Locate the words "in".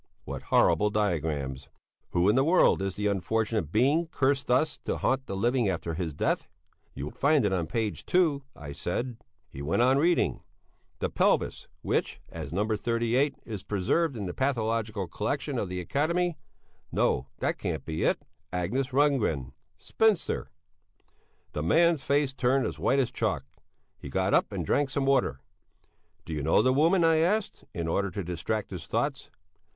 2.27-2.35, 14.17-14.25, 27.71-27.87